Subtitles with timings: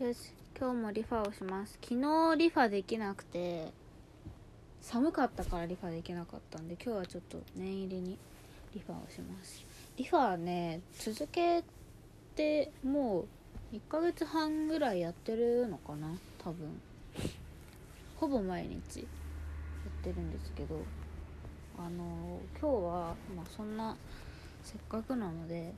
[0.00, 1.78] よし今日もリファをします。
[1.80, 3.72] 昨日リファできなくて
[4.80, 8.18] 寒かったからリファできなかったんで今日はちょっと念入りに
[8.74, 9.64] リファをします。
[9.96, 11.62] リファはね続け
[12.34, 13.26] ても
[13.72, 16.08] う1ヶ月半ぐらいやってるのかな
[16.42, 16.80] 多分。
[18.16, 19.04] ほぼ毎日や
[20.00, 20.76] ってるんですけど
[21.78, 23.96] あの今日は、まあ、そんな
[24.64, 25.72] せっかくなので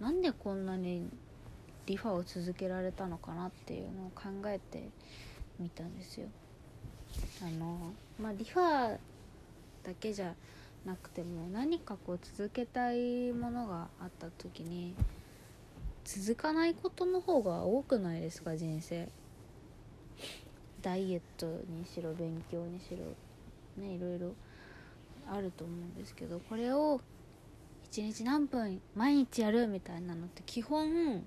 [0.00, 1.06] なんでこんなに
[1.86, 4.88] リファを続けられたのかなっていうのを考えて
[5.58, 6.28] みたんですよ。
[7.42, 8.98] あのまあリファ
[9.82, 10.34] だけじゃ
[10.84, 14.94] なくても何かこう続けたいものがあった時に
[16.04, 19.08] 続かないことの方が多くないですか人生。
[20.82, 22.96] ダイエットにしろ勉強にしろ
[23.82, 24.34] ねいろいろ
[25.30, 27.00] あると思うんですけどこれを
[27.92, 31.24] 1日何分毎日やるみたいなのって基本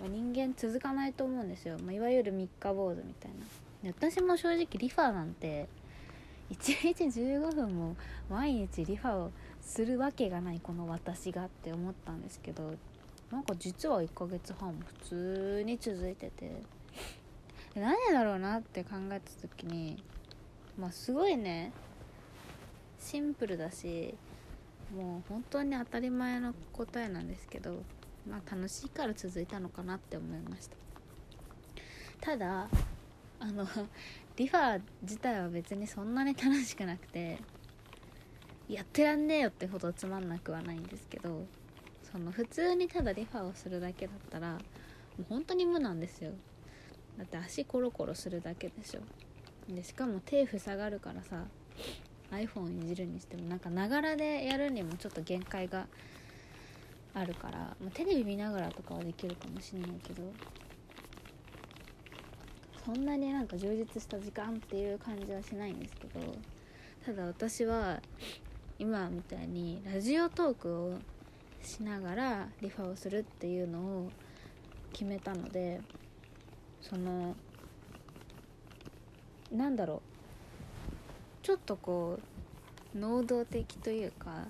[0.00, 3.90] ま人間続かないと思うんですよ、まあ、いわゆる三日坊主みたいな。
[3.90, 5.68] 私も正直リファなんて
[6.50, 7.96] 1日15分も
[8.30, 12.74] 毎日リファをするわけがないこの私がって思ったんですけど
[13.30, 16.62] なんか実は1ヶ月半普通に続いてて。
[17.74, 20.02] 何でだろうなって考えた時に
[20.78, 21.72] まあすごいね
[23.00, 24.14] シンプルだし
[24.96, 27.82] もう本当に当たり前の答えなんですけど
[28.28, 30.76] まあ楽しいから続いたのかなって思いました。
[32.20, 32.68] ただ
[33.38, 33.66] あの
[34.36, 37.38] リファ自体は別にそんなに楽しくなくて
[38.68, 41.44] やってらんねえよってほどつまんなくはないんですけど
[42.10, 44.60] その普通にただリファをするだけだったらも
[45.20, 46.32] う本当に無なんですよ。
[47.18, 49.00] だって足コロコロするだけでしょ。
[49.72, 51.44] でしかも手塞がるからさ
[52.30, 55.86] iPhone いじるにしてもなんかながらでやるにもちょっと限界が
[57.14, 60.22] あるからまあ、テレビ見ながらとかはできるかもしれないけど
[62.84, 66.20] そんなになんか充実した時間っていう感じはしないんですけど
[67.06, 68.00] ただ私は
[68.78, 70.98] 今みたいにラジオトークを
[71.62, 74.10] しながらリファをするっていうのを
[74.92, 75.80] 決めたので
[76.82, 77.36] その
[79.52, 80.14] なんだろう。
[81.44, 82.18] ちょっとこ
[82.94, 84.46] う能動的というか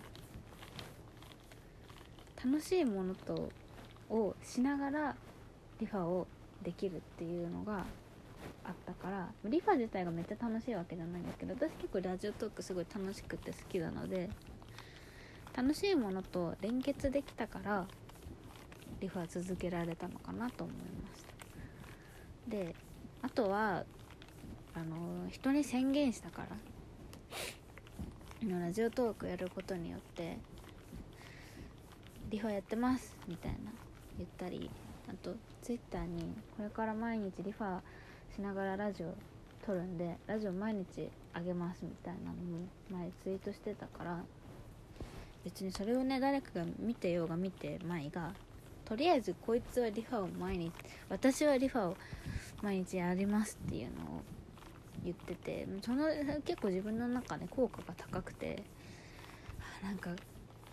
[2.45, 3.49] 楽しいものと
[4.11, 5.17] をしながら
[5.81, 6.27] リファを
[6.63, 7.85] できるっていうのが
[8.65, 14.29] あったからリファ自体がめっちゃ楽しいわけじゃないんですけど私結構ラジオトークすごい楽しくて好きなので
[15.57, 17.87] 楽しいものと連結できたから
[19.01, 22.51] リファ続けられたのかなと思いました。
[22.51, 22.75] で
[23.23, 23.85] あとは
[24.75, 26.49] あの人に宣言したから
[28.59, 30.37] ラジオトークやることによって
[32.35, 33.59] リファやってますみたいな
[34.19, 34.69] 言ったり
[35.09, 37.79] あとツイッターにこれから毎日リファ
[38.35, 39.15] しながらラジオ
[39.65, 44.19] 撮るんでラジオ毎日あげますみたいなのも前ツイートしてたから
[45.45, 48.33] 別にそれをね誰かが見てようが見てまいが
[48.85, 50.73] とりあえずこいつはリファを毎日
[51.09, 51.97] 私はリファを
[52.63, 54.23] 毎日やりますっていうのを
[55.05, 56.09] 言っててその
[56.45, 58.65] 結構自分の中で効果が高くて
[59.85, 60.11] なんか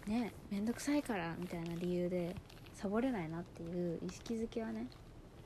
[0.07, 2.35] ね面倒くさいからみたいな理由で
[2.73, 4.87] サボれないなっていう意識づけはね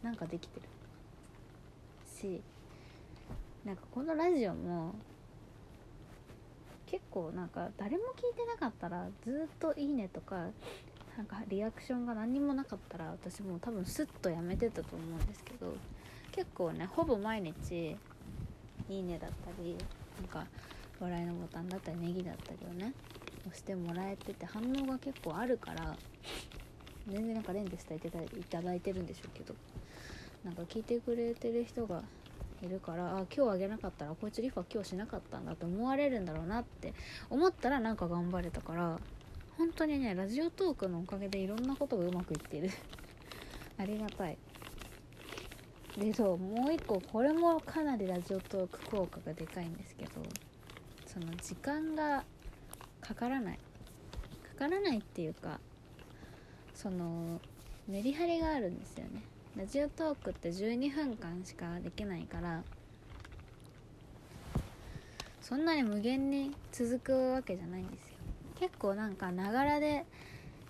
[0.02, 0.68] なんかできてる。
[2.16, 2.42] し
[3.66, 4.94] なんかこのラジオも
[6.86, 10.48] 結構なんか誰も聞いてなかったらずっと「いいね」とか
[11.18, 15.74] なんかリアクションが何にもなかったら私も多分スッとやめてたと思うんですけど
[16.32, 17.98] 結構ねほぼ毎日
[18.88, 19.76] 「いいね」だったり
[20.20, 20.46] なんか
[21.00, 22.94] 笑いのボタンだったりネギだったりをね
[23.54, 25.96] してもらえてて反応が結構あるから
[27.08, 28.00] 全然なんか連でしてい
[28.44, 29.54] ただいてるんでしょうけど
[30.44, 32.04] なんか聞いてくれてる人が
[32.62, 36.94] いるからあ今日あげなかったらこいつリファ今日しなかったんだと思われるんだろうなって
[37.30, 39.00] 思ったらなんか頑張れたから
[39.58, 42.70] 本当にねラジオトークのおかげでいろんなことがうまくいってる。
[43.78, 44.38] ありがたい。
[45.98, 50.12] でそうもう一個これもかなりラジオトーク効果がでかいんですけど
[51.06, 52.26] その時間が
[53.08, 53.60] かからない。
[54.58, 55.60] かからないっていうか
[56.74, 57.40] その
[57.88, 59.22] メリハリがあるんですよね。
[59.56, 62.64] ラジオトークって12分間しかできないから
[65.42, 68.16] そんなに無限に続くわけじゃないんですよ。
[68.60, 70.06] 結構なんかながらで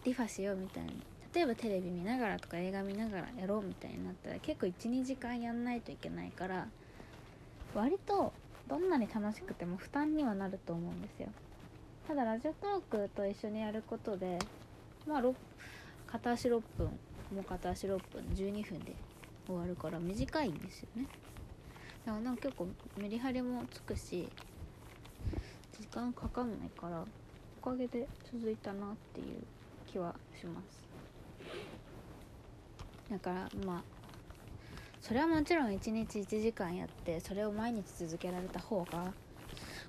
[0.03, 1.01] リファしようみたいに
[1.33, 6.67] 例えばテレビ見ながらとか映画見ながらやろうみたいになったら結構12時間やんないといけないから
[7.73, 8.33] 割と
[8.67, 11.29] どんなに楽しくても負担にはなると思うんですよ。
[12.07, 14.37] ただラジオトークと一緒にやることで
[15.07, 15.23] まあ
[16.05, 16.87] 片足6分
[17.33, 18.93] もう片足6分12分で
[19.47, 21.07] 終わるから短いんですよね。
[22.05, 22.67] だからなんか結構
[22.97, 24.29] メリハリもつくし
[25.79, 27.03] 時間かかんないから
[27.61, 29.43] おかげで続いたなっていう
[29.87, 30.85] 気はします。
[33.09, 33.83] だからまあ
[35.01, 39.13] それはもちろん1日1時間やってそれを毎日続けられた方が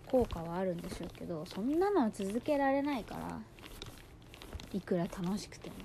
[0.06, 3.40] 効果はあるんでしょうけどそんなのは続けられないから
[4.72, 5.76] いくら楽しくても。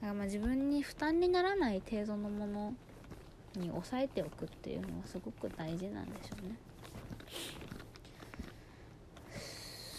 [0.00, 2.74] だからまあ自分に負担にならない程度のもの
[3.56, 6.56] に抑えておくっていうのはすごく大事なんでしょうね。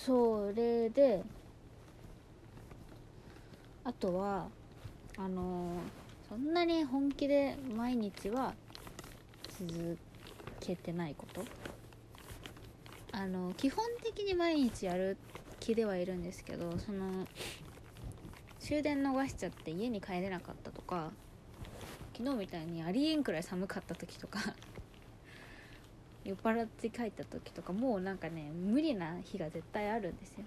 [0.06, 1.24] それで
[3.86, 4.48] あとは
[5.18, 5.78] あの
[6.28, 8.54] そんなに本気で毎日は
[9.58, 9.98] 続
[10.60, 11.63] けてないこと。
[13.16, 15.18] あの基本的に毎日やる
[15.60, 17.28] 気ではいるんですけどその
[18.60, 21.12] 終電逃しちゃって家に帰れなかったとか
[22.18, 24.40] 昨日みたいにありえんくらい寒かった時とか
[26.26, 30.46] 酔っ払って帰った時とかもうなんかね無理な日が絶対あるんですよ。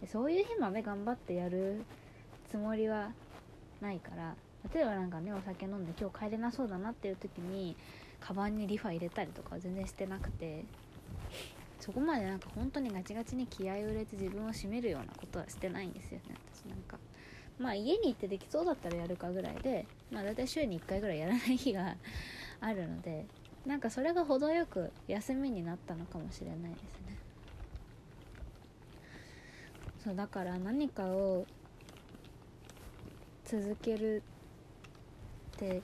[0.00, 1.82] でそういう日まで頑張ってやる
[2.48, 3.12] つもりは
[3.82, 4.36] ないから
[4.72, 7.76] 例えばなんかねお酒飲んで今日帰れなそうだなっていう時に
[8.20, 10.64] カバンにリファ入れたりとかは全然してなくて
[11.88, 16.36] そこまでなんか本当にガチガチに気合を入れて自分を締めるようなことはしてないんですよね。
[16.54, 16.98] 私なんか
[17.58, 21.96] まあ家に行ってできそうだったらやるかぐらいでまあ大体週に1回ぐらいやらない日が
[22.60, 23.24] あるので
[23.64, 27.16] なんかそれが程よく休みになったのかもしれないですね。
[30.04, 31.46] そうだから何かを
[33.46, 34.22] 続ける
[35.56, 35.80] って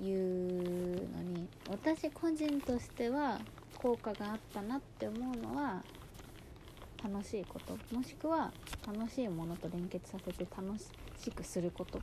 [0.00, 3.40] いうのに私個人としては
[3.86, 5.80] 効果があったなって思うのは
[7.04, 7.78] 楽しいこと。
[7.94, 8.52] もしくは
[8.84, 12.00] 楽しいものと連結させて楽しくすること。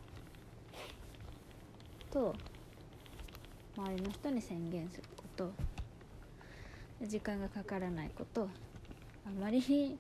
[2.10, 2.34] と
[3.76, 5.52] 周りの人に宣言すること。
[7.06, 8.48] 時間がかからないこと。
[9.26, 9.98] あまり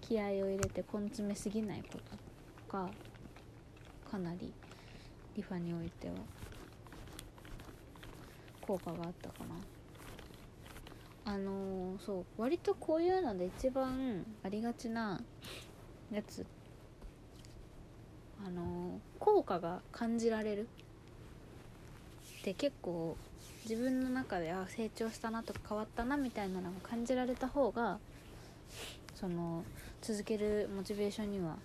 [0.00, 1.96] 気合を入れて根詰めすぎないこ
[2.68, 2.76] と。
[2.76, 2.90] が
[4.10, 4.52] かなり
[5.36, 6.14] リファにおいては。
[8.62, 9.54] 効果があったかな。
[11.24, 15.20] あのー、そう割とこういうので一番ありがちな
[16.10, 16.46] やつ
[18.44, 18.64] あのー、
[19.18, 20.68] 効果が感じられる
[22.40, 23.16] って結構
[23.68, 27.98] 自分の中であ成長したなとか変わったなみたいなのが感じられた方が
[29.14, 29.64] その
[30.00, 31.56] 続けるモチベーションには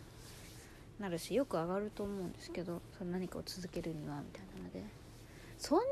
[0.99, 4.83] なるしよく上がると思うんですけどその何かを続けるにはみたいなので
[5.57, 5.83] そんな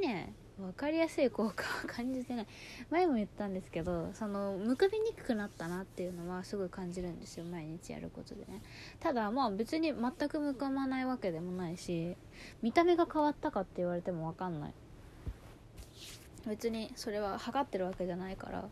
[0.00, 0.32] にね
[0.62, 2.46] 分かりやすい効果は 感じてない。
[2.90, 7.44] 前も言ったんですけどそのむくみにくくなったなっていうのはすごい感じるんですよ。
[7.44, 8.62] 毎日やることでね。
[9.00, 12.16] ただまあ別に全くむかまないわけでもないし
[12.62, 14.74] 見た目が変わったかって言われても分かんない。
[16.46, 18.68] 別にそれは測ってるわけじゃないから。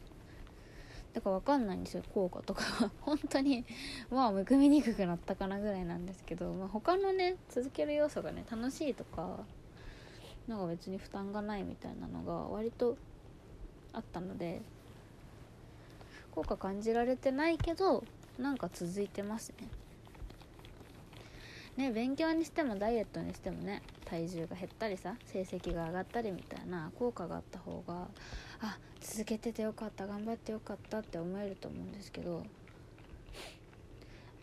[1.12, 2.02] だから分かんないんですよ。
[2.14, 2.90] 効果とかは。
[3.02, 3.64] 本当に
[4.10, 9.44] まあむくみにくくなったかなぐらいなんですけど、まあ、他のね続ける要素がね楽しいとか
[10.50, 12.96] なんか別に負担がないみたいなのが割と
[13.92, 14.60] あったので
[16.32, 18.02] 効果感じられてないけど
[18.36, 19.68] なんか続いてますね。
[21.76, 28.08] ね勉強にしてもダイエットにしてもね体重が減ったりさ成績が上がったりみたいな効果があった方が
[28.60, 32.42] あ続けててよかった頑張ってよかったって思えると思うんですけど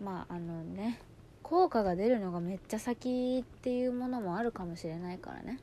[0.02, 1.02] まああのね
[1.44, 5.60] 効果が出るのがめっちゃ先っていうものもあるかもしれないからね。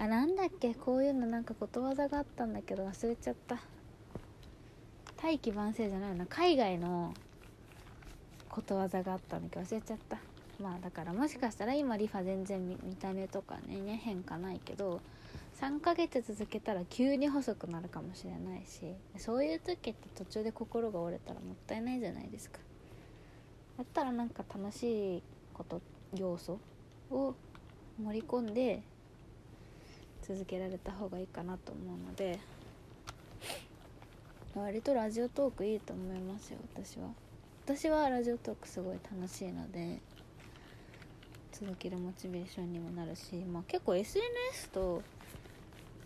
[0.00, 0.74] あなんだっけ？
[0.74, 3.58] こういうのなんかことわざがあったんだけど忘れちゃった。
[5.20, 6.24] 大器晩成じゃないな。
[6.26, 7.12] 海外の
[8.48, 10.18] ことわざがあったんだけど忘れちゃった。
[10.62, 15.00] まあだからもしかしたら今リファ全然見た目とかねね変化ないけど
[15.60, 18.80] 3ヶ月続けたら急に細くなるかもしれないし
[19.16, 22.60] そういう時って途中で心が折れたらもったいないじゃないですか。
[23.76, 25.22] だったらなんか楽しい
[25.54, 25.80] こと
[26.14, 26.60] 要素
[27.10, 27.34] を
[28.00, 28.82] 盛り込んで
[30.28, 32.38] 続けられた方がいいかなと思うので
[34.54, 37.08] 割とラジオトークいいと思いますよ私は。
[37.64, 40.00] 私はラジオトークすごい楽しいので
[41.52, 45.02] 続けるモチベーションにもなるし、まあ、結構 SNS と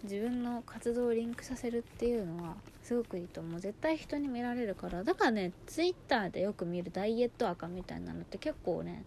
[0.05, 3.61] 自分の活動をリンクさせるっていうのはすごくいいと思う。
[3.61, 5.03] 絶対人に見られるから。
[5.05, 9.05] だからね Twitter でよく見るダイエット赤みたいなのって結構ね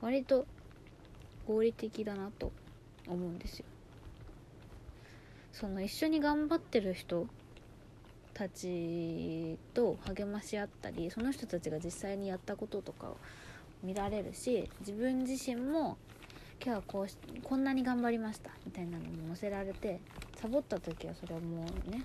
[0.00, 0.46] 割と
[1.46, 2.52] 合理的だなと
[3.06, 3.66] 思うんですよ。
[5.54, 7.28] その一緒に頑張ってる人
[8.34, 13.16] たちと励まし合ったりその人たちが実際にやったこととかを
[13.84, 15.96] 見られるし自分自身も
[16.60, 20.00] 今日はこうしこんなに頑張りましたみたいなのも載せられて
[20.40, 22.02] サボった時はそれはもうね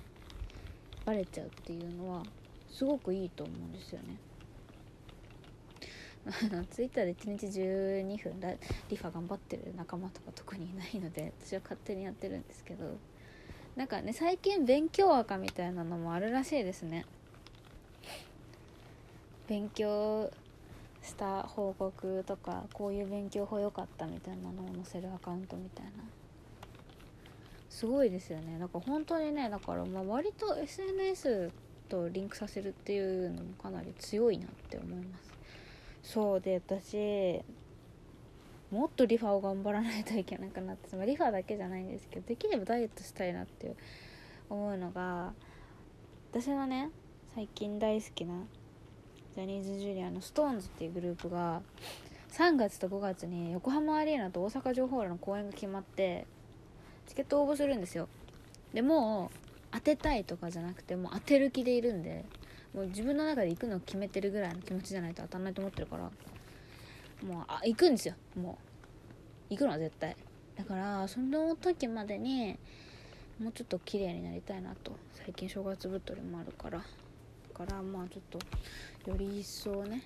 [1.03, 2.23] バレちゃうっていうのは
[2.69, 4.17] すごくいいと思うんですよね。
[6.53, 8.57] あのツイッターで1日12分
[8.89, 12.95] リファ頑張ってる仲間とか特にいないので私は勝手にやってるんですけど。
[13.79, 17.05] なんかね最近勉強赤みたいなのもあるらしいですね。
[19.47, 20.29] 勉強
[21.01, 25.91] した報告とかこういう勉強法良かったみたいなのを載せるアカウントみたいな。
[27.69, 28.59] すごいですよね。
[28.59, 31.49] だから本当にねだからまあ割と SNS
[31.87, 35.31] とリンクさせるっていうのもかなり強いなって思います。
[36.03, 37.41] そうで私
[38.71, 43.75] もっとリファを頑張らないといけなくなって、まあ、リファだけじゃないんですけどできればダイエットしたいなって
[44.49, 45.33] 思うのが
[46.31, 46.91] 私のね
[47.33, 48.35] 最近大好きな
[49.35, 51.61] ジャニーズジュニアの SixTONES っていうグループが
[52.31, 56.27] 3月と5月に横浜アリーナと大阪城ホールの公演が決まって
[57.07, 58.07] チケット応募するんですよ。
[58.73, 59.37] でもう
[59.71, 62.25] 当てたいとかじゃなくてもう当てる気でいるんで
[62.73, 66.11] もう自分の中で行くのを決めてるぐらいの気持ちじゃないと当たんないと思ってるから
[67.23, 68.15] もうあ行くんですよ。
[68.35, 68.57] も
[69.49, 69.53] う。
[69.53, 70.15] 行くのは絶対。
[70.55, 72.57] だからその時までに
[73.39, 74.91] もうちょっと綺麗になりたいなと。
[75.13, 76.79] 最近正月太りもあるから。
[76.79, 76.85] だ
[77.65, 78.21] からまあちょっ
[79.03, 80.03] とより一層ね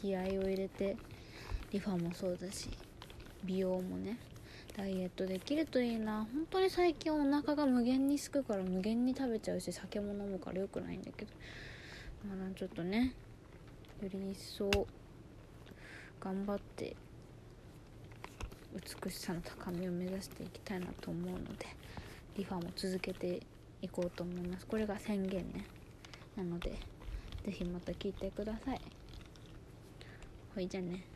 [0.00, 0.96] 気合を入れて
[1.70, 2.68] リファもそうだし
[3.44, 4.18] 美容もね
[4.76, 6.26] ダイエットできるといいな。
[6.32, 11.30] 本当に最近お腹が無限にすくから無限に食べちゃうし酒も飲むから良くないんだけど。
[12.28, 13.14] まだちょっとね
[14.02, 14.70] より一層
[16.22, 16.94] 頑張って
[18.72, 21.66] 美しさの高みを目指していきたいなと思うので
[22.36, 23.40] リファも続けて
[23.82, 24.64] いこうと思います。
[24.66, 25.66] これが宣言ね。
[26.36, 26.78] なので
[27.44, 28.80] 是非また聞いてください。
[30.54, 31.11] ほいじゃね。